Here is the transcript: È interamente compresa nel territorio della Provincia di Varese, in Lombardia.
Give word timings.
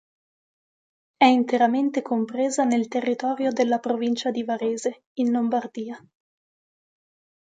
È 1.17 1.25
interamente 1.25 2.01
compresa 2.01 2.63
nel 2.63 2.87
territorio 2.87 3.51
della 3.51 3.77
Provincia 3.77 4.31
di 4.31 4.43
Varese, 4.43 5.03
in 5.19 5.31
Lombardia. 5.31 6.03